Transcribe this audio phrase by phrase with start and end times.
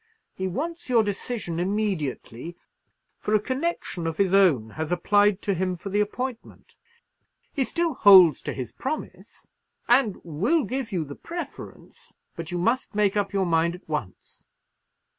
[0.33, 2.55] He wants your decision immediately;
[3.19, 6.75] for a connection of his own has applied to him for the appointment.
[7.53, 9.47] He still holds to his promise,
[9.87, 14.43] and will give you the preference; but you must make up your mind at once."